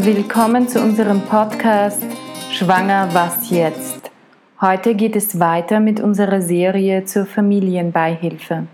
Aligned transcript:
Willkommen 0.00 0.68
zu 0.68 0.80
unserem 0.80 1.22
Podcast 1.22 2.06
Schwanger, 2.52 3.08
was 3.14 3.50
jetzt? 3.50 4.12
Heute 4.60 4.94
geht 4.94 5.16
es 5.16 5.40
weiter 5.40 5.80
mit 5.80 5.98
unserer 5.98 6.40
Serie 6.40 7.04
zur 7.04 7.26
Familienbeihilfe. 7.26 8.68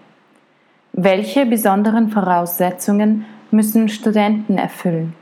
Welche 0.93 1.47
besonderen 1.47 2.11
Voraussetzungen 2.11 3.25
müssen 3.51 3.89
Studenten 3.89 4.59
erfüllen? 4.59 5.15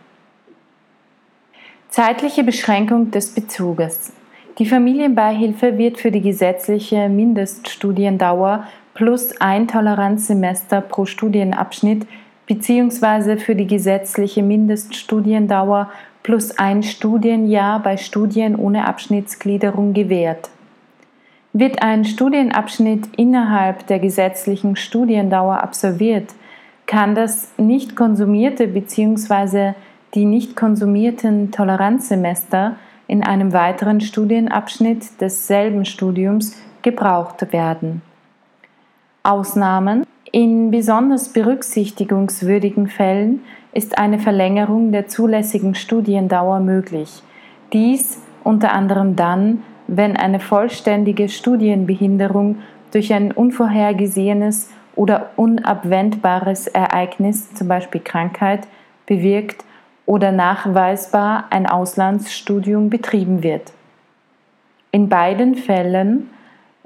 Zeitliche 1.88 2.42
Beschränkung 2.42 3.12
des 3.12 3.32
Bezuges. 3.32 4.12
Die 4.58 4.66
Familienbeihilfe 4.66 5.78
wird 5.78 5.98
für 5.98 6.10
die 6.10 6.20
gesetzliche 6.20 7.08
Mindeststudiendauer 7.08 8.66
plus 8.94 9.40
ein 9.40 9.68
Toleranzsemester 9.68 10.80
pro 10.80 11.06
Studienabschnitt 11.06 12.08
bzw. 12.46 13.36
für 13.36 13.54
die 13.54 13.66
gesetzliche 13.66 14.42
Mindeststudiendauer 14.42 15.90
plus 16.22 16.56
ein 16.58 16.82
Studienjahr 16.82 17.80
bei 17.80 17.96
Studien 17.96 18.56
ohne 18.56 18.86
Abschnittsgliederung 18.86 19.92
gewährt. 19.92 20.50
Wird 21.52 21.82
ein 21.82 22.04
Studienabschnitt 22.04 23.08
innerhalb 23.16 23.86
der 23.86 23.98
gesetzlichen 23.98 24.76
Studiendauer 24.76 25.62
absolviert, 25.62 26.32
kann 26.86 27.14
das 27.14 27.50
nicht 27.58 27.96
konsumierte 27.96 28.66
bzw. 28.66 29.74
die 30.14 30.24
nicht 30.24 30.56
konsumierten 30.56 31.50
Toleranzsemester 31.52 32.76
in 33.06 33.22
einem 33.22 33.52
weiteren 33.52 34.00
Studienabschnitt 34.00 35.20
desselben 35.20 35.84
Studiums 35.84 36.56
gebraucht 36.82 37.52
werden. 37.52 38.02
Ausnahmen 39.22 40.04
in 40.32 40.70
besonders 40.70 41.28
berücksichtigungswürdigen 41.28 42.88
Fällen 42.88 43.44
ist 43.74 43.98
eine 43.98 44.18
Verlängerung 44.18 44.90
der 44.90 45.06
zulässigen 45.06 45.74
Studiendauer 45.74 46.60
möglich. 46.60 47.22
Dies 47.74 48.20
unter 48.42 48.72
anderem 48.72 49.14
dann, 49.14 49.62
wenn 49.86 50.16
eine 50.16 50.40
vollständige 50.40 51.28
Studienbehinderung 51.28 52.56
durch 52.92 53.12
ein 53.12 53.30
unvorhergesehenes 53.30 54.70
oder 54.96 55.30
unabwendbares 55.36 56.66
Ereignis, 56.66 57.52
zum 57.54 57.68
Beispiel 57.68 58.00
Krankheit, 58.00 58.66
bewirkt 59.06 59.64
oder 60.06 60.32
nachweisbar 60.32 61.44
ein 61.50 61.66
Auslandsstudium 61.66 62.88
betrieben 62.88 63.42
wird. 63.42 63.72
In 64.92 65.08
beiden 65.08 65.54
Fällen 65.56 66.30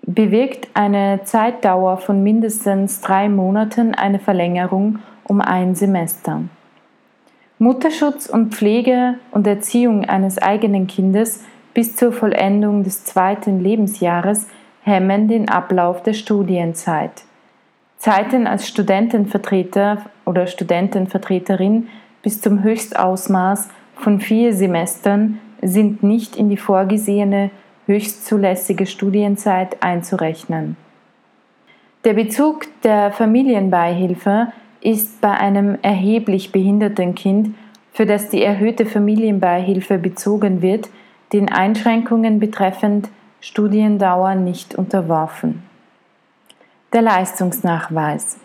bewirkt 0.07 0.69
eine 0.75 1.21
Zeitdauer 1.25 1.99
von 1.99 2.23
mindestens 2.23 3.01
drei 3.01 3.29
Monaten 3.29 3.95
eine 3.95 4.21
Verlängerung 4.21 5.01
um 5.25 5.41
ein 5.41 5.75
Semester. 5.75 6.43
Mutterschutz 7.59 8.27
und 8.27 8.55
Pflege 8.55 9.15
und 9.33 9.47
Erziehung 9.47 10.05
eines 10.05 10.39
eigenen 10.39 10.87
Kindes 10.87 11.45
bis 11.75 11.97
zur 11.97 12.12
Vollendung 12.12 12.84
des 12.84 13.05
zweiten 13.05 13.61
Lebensjahres 13.61 14.47
hemmen 14.83 15.27
den 15.27 15.49
Ablauf 15.49 16.03
der 16.03 16.12
Studienzeit. 16.12 17.25
Zeiten 17.99 18.47
als 18.47 18.69
Studentenvertreter 18.69 20.03
oder 20.25 20.47
Studentenvertreterin 20.47 21.89
bis 22.23 22.41
zum 22.41 22.62
Höchstausmaß 22.62 23.69
von 23.97 24.21
vier 24.21 24.55
Semestern 24.55 25.41
sind 25.62 26.03
nicht 26.03 26.37
in 26.37 26.51
die 26.51 26.57
vorgesehene 26.57 27.51
höchstzulässige 27.87 28.87
Studienzeit 28.87 29.83
einzurechnen. 29.83 30.77
Der 32.05 32.15
Bezug 32.15 32.67
der 32.83 33.11
Familienbeihilfe 33.11 34.48
ist 34.81 35.20
bei 35.20 35.33
einem 35.33 35.78
erheblich 35.83 36.53
behinderten 36.53 37.15
Kind, 37.15 37.55
für 37.93 38.06
das 38.06 38.28
die 38.28 38.43
erhöhte 38.43 38.87
Familienbeihilfe 38.87 39.98
bezogen 39.98 40.62
wird, 40.62 40.89
den 41.33 41.51
Einschränkungen 41.51 42.39
betreffend 42.39 43.09
Studiendauer 43.41 44.34
nicht 44.34 44.75
unterworfen. 44.75 45.62
Der 46.93 47.03
Leistungsnachweis. 47.03 48.39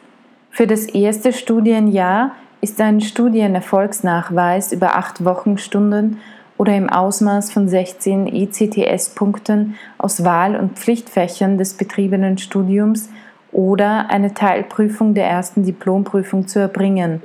Für 0.49 0.67
das 0.67 0.85
erste 0.85 1.33
Studienjahr 1.33 2.31
ist 2.61 2.81
ein 2.81 3.01
Studienerfolgsnachweis 3.01 4.71
über 4.71 4.95
acht 4.95 5.23
Wochenstunden 5.23 6.19
oder 6.61 6.75
im 6.75 6.91
Ausmaß 6.91 7.51
von 7.51 7.67
16 7.67 8.27
ECTS-Punkten 8.27 9.77
aus 9.97 10.23
Wahl- 10.23 10.55
und 10.55 10.77
Pflichtfächern 10.77 11.57
des 11.57 11.73
betriebenen 11.73 12.37
Studiums 12.37 13.09
oder 13.51 14.11
eine 14.11 14.35
Teilprüfung 14.35 15.15
der 15.15 15.25
ersten 15.25 15.63
Diplomprüfung 15.63 16.47
zu 16.47 16.59
erbringen, 16.59 17.23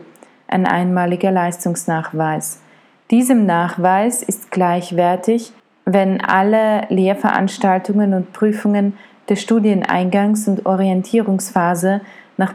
ein 0.48 0.64
einmaliger 0.64 1.30
Leistungsnachweis. 1.30 2.62
Diesem 3.10 3.44
Nachweis 3.44 4.22
ist 4.22 4.50
gleichwertig, 4.50 5.52
wenn 5.84 6.22
alle 6.22 6.86
Lehrveranstaltungen 6.88 8.14
und 8.14 8.32
Prüfungen 8.32 8.94
der 9.28 9.36
Studieneingangs- 9.36 10.48
und 10.48 10.64
Orientierungsphase 10.64 12.00
nach 12.38 12.54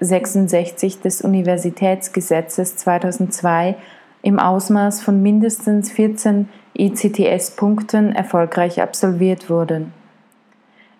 66 0.00 1.00
des 1.00 1.22
Universitätsgesetzes 1.22 2.76
2002 2.76 3.76
im 4.24 4.38
Ausmaß 4.38 5.02
von 5.02 5.22
mindestens 5.22 5.90
14 5.92 6.48
ECTS-Punkten 6.74 8.12
erfolgreich 8.12 8.80
absolviert 8.80 9.50
wurden. 9.50 9.92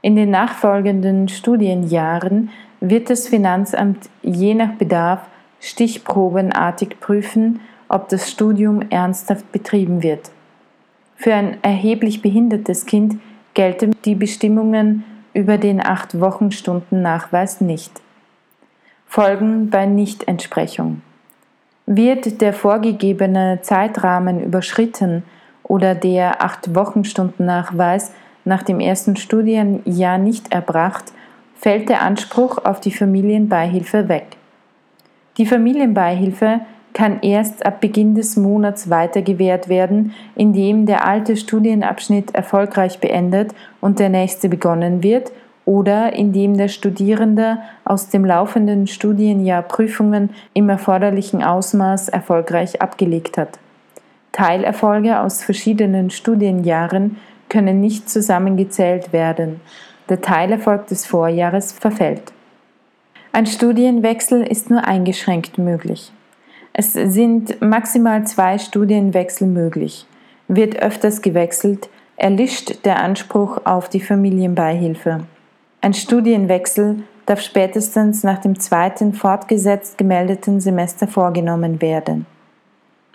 In 0.02 0.14
den 0.14 0.30
nachfolgenden 0.30 1.28
Studienjahren 1.28 2.50
wird 2.80 3.08
das 3.08 3.26
Finanzamt 3.28 4.10
je 4.22 4.52
nach 4.52 4.72
Bedarf 4.74 5.20
stichprobenartig 5.58 7.00
prüfen, 7.00 7.60
ob 7.88 8.10
das 8.10 8.30
Studium 8.30 8.82
ernsthaft 8.90 9.50
betrieben 9.52 10.02
wird. 10.02 10.30
Für 11.16 11.32
ein 11.32 11.56
erheblich 11.62 12.20
behindertes 12.20 12.84
Kind 12.84 13.16
gelten 13.54 13.96
die 14.04 14.16
Bestimmungen 14.16 15.02
über 15.32 15.56
den 15.56 15.80
8-Wochenstunden-Nachweis 15.80 17.62
nicht. 17.62 18.02
Folgen 19.06 19.70
bei 19.70 19.86
Nichtentsprechung. 19.86 21.00
Wird 21.86 22.40
der 22.40 22.52
vorgegebene 22.52 23.58
Zeitrahmen 23.62 24.42
überschritten 24.42 25.22
oder 25.62 25.94
der 25.94 26.40
8-Wochenstunden-Nachweis 26.40 28.12
nach 28.44 28.62
dem 28.62 28.80
ersten 28.80 29.16
Studienjahr 29.16 30.18
nicht 30.18 30.52
erbracht, 30.52 31.12
fällt 31.56 31.88
der 31.88 32.02
Anspruch 32.02 32.58
auf 32.64 32.80
die 32.80 32.90
Familienbeihilfe 32.90 34.08
weg. 34.08 34.36
Die 35.38 35.46
Familienbeihilfe 35.46 36.60
kann 36.94 37.20
erst 37.22 37.66
ab 37.66 37.80
Beginn 37.80 38.14
des 38.14 38.36
Monats 38.36 38.88
weitergewährt 38.88 39.68
werden, 39.68 40.12
indem 40.36 40.86
der 40.86 41.06
alte 41.06 41.36
Studienabschnitt 41.36 42.34
erfolgreich 42.34 43.00
beendet 43.00 43.52
und 43.80 43.98
der 43.98 44.08
nächste 44.08 44.48
begonnen 44.48 45.02
wird 45.02 45.32
oder 45.64 46.12
indem 46.12 46.56
der 46.56 46.68
Studierende 46.68 47.58
aus 47.84 48.08
dem 48.08 48.24
laufenden 48.24 48.86
Studienjahr 48.86 49.62
Prüfungen 49.62 50.30
im 50.52 50.68
erforderlichen 50.68 51.42
Ausmaß 51.42 52.08
erfolgreich 52.08 52.82
abgelegt 52.82 53.38
hat. 53.38 53.58
Teilerfolge 54.32 55.20
aus 55.20 55.42
verschiedenen 55.42 56.10
Studienjahren 56.10 57.16
können 57.48 57.80
nicht 57.80 58.10
zusammengezählt 58.10 59.12
werden. 59.12 59.60
Der 60.08 60.20
Teilerfolg 60.20 60.88
des 60.88 61.06
Vorjahres 61.06 61.72
verfällt. 61.72 62.32
Ein 63.32 63.46
Studienwechsel 63.46 64.42
ist 64.42 64.70
nur 64.70 64.84
eingeschränkt 64.84 65.58
möglich. 65.58 66.12
Es 66.72 66.92
sind 66.92 67.60
maximal 67.62 68.26
zwei 68.26 68.58
Studienwechsel 68.58 69.46
möglich. 69.46 70.06
Wird 70.48 70.76
öfters 70.76 71.22
gewechselt, 71.22 71.88
erlischt 72.16 72.84
der 72.84 73.00
Anspruch 73.00 73.58
auf 73.64 73.88
die 73.88 74.00
Familienbeihilfe. 74.00 75.20
Ein 75.84 75.92
Studienwechsel 75.92 77.02
darf 77.26 77.42
spätestens 77.42 78.22
nach 78.22 78.38
dem 78.38 78.58
zweiten 78.58 79.12
fortgesetzt 79.12 79.98
gemeldeten 79.98 80.58
Semester 80.58 81.06
vorgenommen 81.06 81.82
werden. 81.82 82.24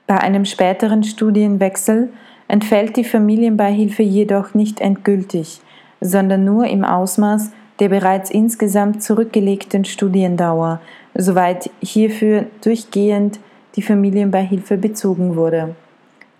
Bei 0.06 0.20
einem 0.20 0.46
späteren 0.46 1.04
Studienwechsel 1.04 2.10
entfällt 2.48 2.96
die 2.96 3.04
Familienbeihilfe 3.04 4.04
jedoch 4.04 4.54
nicht 4.54 4.82
endgültig, 4.82 5.62
sondern 6.00 6.46
nur 6.46 6.68
im 6.68 6.86
Ausmaß 6.86 7.50
der 7.80 7.90
bereits 7.90 8.30
insgesamt 8.30 9.02
zurückgelegten 9.02 9.84
Studiendauer, 9.84 10.80
soweit 11.16 11.72
hierfür 11.82 12.46
durchgehend 12.62 13.40
die 13.78 13.82
Familienbeihilfe 13.82 14.78
bezogen 14.78 15.36
wurde. 15.36 15.74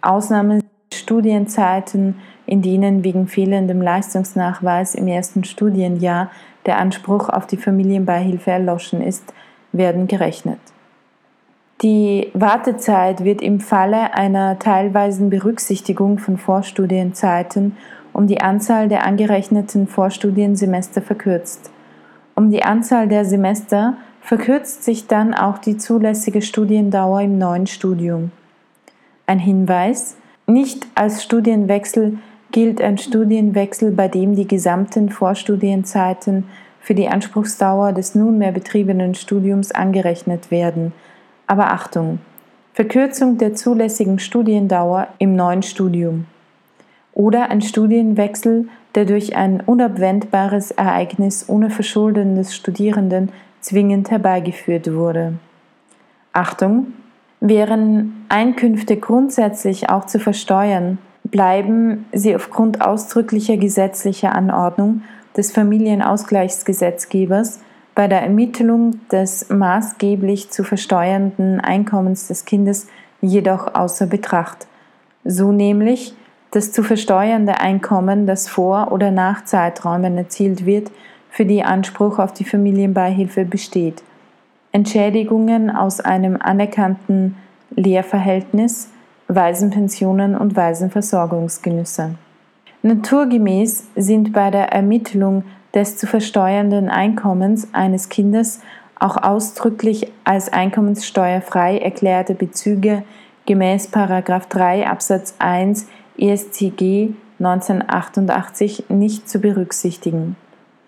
Ausnahmen 0.04 0.62
Studienzeiten, 0.94 2.20
in 2.50 2.64
denen 2.64 3.04
wegen 3.04 3.28
fehlendem 3.28 3.80
Leistungsnachweis 3.80 4.96
im 4.96 5.08
ersten 5.08 5.44
Studienjahr 5.44 6.32
der 6.66 6.80
Anspruch 6.80 7.30
auf 7.30 7.46
die 7.46 7.58
Familienbeihilfe 7.58 8.50
erloschen 8.50 9.02
ist, 9.02 9.34
werden 9.72 10.08
gerechnet. 10.08 10.58
Die 11.84 12.32
Wartezeit 12.34 13.24
wird 13.24 13.44
im 13.44 13.60
Falle 13.60 14.16
einer 14.16 14.58
teilweisen 14.58 15.30
Berücksichtigung 15.30 16.18
von 16.18 16.38
Vorstudienzeiten 16.38 17.78
um 18.14 18.26
die 18.26 18.42
Anzahl 18.42 18.90
der 18.90 19.06
angerechneten 19.06 19.88
Vorstudiensemester 19.88 21.04
verkürzt. 21.04 21.70
Um 22.34 22.50
die 22.50 22.64
Anzahl 22.64 23.08
der 23.08 23.26
Semester 23.26 23.94
verkürzt 24.22 24.84
sich 24.84 25.06
dann 25.06 25.36
auch 25.36 25.60
die 25.60 25.78
zulässige 25.78 26.42
Studiendauer 26.42 27.22
im 27.22 27.38
neuen 27.38 27.68
Studium. 27.68 28.32
Ein 29.28 29.40
Hinweis, 29.40 30.18
nicht 30.48 30.88
als 30.96 31.24
Studienwechsel 31.24 32.18
gilt 32.52 32.82
ein 32.82 32.98
Studienwechsel, 32.98 33.92
bei 33.92 34.08
dem 34.08 34.36
die 34.36 34.48
gesamten 34.48 35.10
Vorstudienzeiten 35.10 36.46
für 36.82 36.96
die 36.96 37.08
Anspruchsdauer 37.08 37.94
des 37.94 38.16
nunmehr 38.16 38.52
betriebenen 38.52 39.16
Studiums 39.16 39.72
angerechnet 39.72 40.50
werden. 40.50 40.94
Aber 41.48 41.72
Achtung, 41.72 42.20
Verkürzung 42.74 43.38
der 43.38 43.56
zulässigen 43.56 44.20
Studiendauer 44.20 45.08
im 45.18 45.36
neuen 45.36 45.64
Studium. 45.64 46.26
Oder 47.14 47.50
ein 47.50 47.62
Studienwechsel, 47.62 48.70
der 48.96 49.06
durch 49.06 49.36
ein 49.36 49.62
unabwendbares 49.62 50.72
Ereignis 50.72 51.48
ohne 51.48 51.70
Verschulden 51.70 52.36
des 52.36 52.56
Studierenden 52.56 53.30
zwingend 53.60 54.10
herbeigeführt 54.10 54.94
wurde. 54.94 55.34
Achtung, 56.32 56.94
wären 57.42 58.26
Einkünfte 58.30 58.98
grundsätzlich 58.98 59.90
auch 59.90 60.06
zu 60.06 60.20
versteuern, 60.20 60.98
bleiben 61.32 62.06
sie 62.12 62.36
aufgrund 62.36 62.82
ausdrücklicher 62.82 63.58
gesetzlicher 63.58 64.36
Anordnung 64.36 65.02
des 65.36 65.52
Familienausgleichsgesetzgebers 65.52 67.62
bei 67.96 68.08
der 68.08 68.22
Ermittlung 68.22 69.00
des 69.12 69.50
maßgeblich 69.50 70.52
zu 70.52 70.64
versteuernden 70.64 71.60
Einkommens 71.60 72.28
des 72.28 72.46
Kindes 72.46 72.88
jedoch 73.22 73.76
außer 73.76 74.06
Betracht, 74.06 74.68
so 75.26 75.52
nämlich 75.52 76.14
das 76.52 76.72
zu 76.72 76.84
versteuernde 76.84 77.60
Einkommen, 77.60 78.26
das 78.26 78.48
vor 78.48 78.92
oder 78.92 79.12
nach 79.12 79.44
Zeiträumen 79.44 80.18
erzielt 80.18 80.66
wird, 80.66 80.92
für 81.30 81.46
die 81.46 81.64
Anspruch 81.64 82.20
auf 82.20 82.34
die 82.34 82.46
Familienbeihilfe 82.46 83.46
besteht. 83.46 84.02
Entschädigungen 84.72 85.70
aus 85.70 86.00
einem 86.00 86.38
anerkannten 86.40 87.36
Lehrverhältnis, 87.76 88.90
Waisenpensionen 89.30 90.36
und 90.36 90.56
Waisenversorgungsgenüsse. 90.56 92.16
Naturgemäß 92.82 93.88
sind 93.96 94.34
bei 94.34 94.50
der 94.52 94.74
Ermittlung 94.74 95.44
des 95.74 95.98
zu 95.98 96.08
versteuernden 96.08 96.90
Einkommens 96.90 97.68
eines 97.74 98.10
Kindes 98.10 98.60
auch 99.00 99.18
ausdrücklich 99.18 100.12
als 100.24 100.52
einkommenssteuerfrei 100.52 101.78
erklärte 101.78 102.34
Bezüge 102.34 103.04
gemäß 103.46 103.90
3 103.92 104.88
Absatz 104.88 105.36
1 105.40 105.88
EStG 106.18 107.14
1988 107.40 108.86
nicht 108.90 109.30
zu 109.30 109.40
berücksichtigen. 109.40 110.36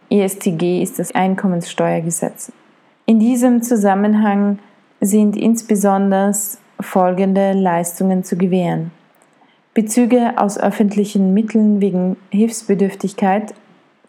EStG 0.09 0.81
ist 0.81 0.99
das 0.99 1.15
Einkommenssteuergesetz. 1.15 2.51
In 3.05 3.19
diesem 3.19 3.61
Zusammenhang 3.61 4.59
sind 4.99 5.37
insbesondere 5.37 6.33
folgende 6.81 7.53
Leistungen 7.53 8.23
zu 8.23 8.37
gewähren. 8.37 8.91
Bezüge 9.73 10.33
aus 10.37 10.57
öffentlichen 10.59 11.33
Mitteln 11.33 11.79
wegen 11.79 12.17
Hilfsbedürftigkeit, 12.29 13.53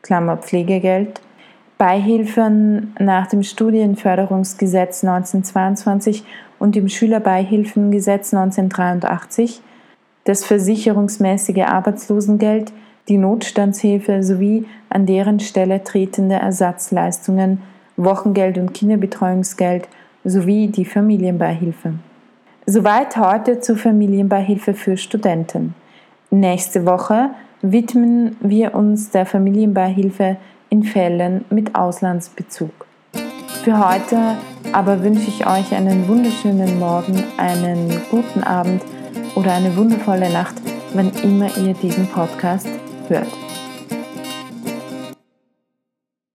Klammer 0.03 0.37
Pflegegeld, 0.37 1.21
Beihilfen 1.79 2.95
nach 2.99 3.29
dem 3.29 3.43
Studienförderungsgesetz 3.43 5.05
1922 5.05 6.25
und 6.59 6.75
dem 6.75 6.89
Schülerbeihilfengesetz 6.89 8.35
1983, 8.35 9.61
das 10.25 10.45
versicherungsmäßige 10.45 11.65
Arbeitslosengeld, 11.65 12.73
die 13.09 13.17
Notstandshilfe 13.19 14.23
sowie 14.23 14.67
an 14.89 15.07
deren 15.07 15.41
Stelle 15.41 15.83
tretende 15.83 16.37
Ersatzleistungen, 16.37 17.63
Wochengeld 17.97 18.59
und 18.59 18.75
Kinderbetreuungsgeld 18.75 19.89
sowie 20.25 20.69
die 20.69 20.85
Familienbeihilfe. 20.85 21.95
Soweit 22.75 23.19
heute 23.19 23.61
zur 23.61 23.77
Familienbeihilfe 23.77 24.73
für 24.73 24.97
Studenten. 24.97 25.75
Nächste 26.31 26.87
Woche 26.87 27.29
widmen 27.61 28.35
wir 28.41 28.75
uns 28.75 29.11
der 29.11 29.27
Familienbeihilfe 29.27 30.39
in 30.71 30.83
Fällen 30.83 31.45
mit 31.51 31.75
Auslandsbezug. 31.75 32.71
Für 33.63 33.79
heute 33.79 34.39
aber 34.73 35.05
wünsche 35.05 35.29
ich 35.29 35.47
euch 35.47 35.75
einen 35.75 36.09
wunderschönen 36.09 36.79
Morgen, 36.79 37.23
einen 37.37 38.01
guten 38.11 38.43
Abend 38.43 38.83
oder 39.35 39.53
eine 39.53 39.77
wundervolle 39.77 40.33
Nacht, 40.33 40.55
wann 40.95 41.13
immer 41.23 41.55
ihr 41.59 41.75
diesen 41.75 42.07
Podcast 42.07 42.71
hört. 43.09 43.42